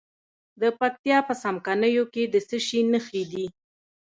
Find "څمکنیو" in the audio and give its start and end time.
1.41-2.03